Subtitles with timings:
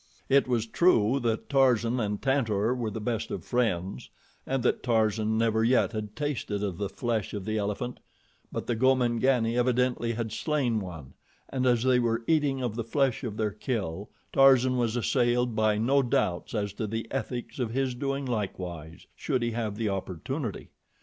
[0.29, 4.09] It was true that Tarzan and Tantor were the best of friends,
[4.47, 7.99] and that Tarzan never yet had tasted of the flesh of the elephant;
[8.51, 11.13] but the Gomangani evidently had slain one,
[11.49, 15.77] and as they were eating of the flesh of their kill, Tarzan was assailed by
[15.77, 20.71] no doubts as to the ethics of his doing likewise, should he have the opportunity.